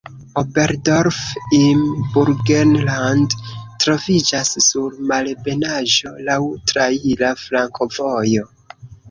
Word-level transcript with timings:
Oberdorf 0.41 1.17
im 1.57 1.83
Burgenland 2.15 3.35
troviĝas 3.85 4.51
sur 4.69 4.97
malebenaĵo, 5.13 6.15
laŭ 6.31 6.41
traira 6.73 7.33
flankovojo. 7.45 8.49